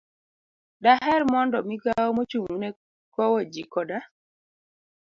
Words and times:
Daher 0.83 1.21
mondo 1.33 1.57
Migawo 1.69 2.09
Mochung'ne 2.17 2.69
Kowo 3.13 3.39
Ji 3.51 3.63
Koda 3.73 3.99